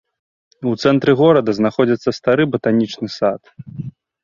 [0.71, 3.41] У цэнтры горада знаходзіцца стары батанічны сад.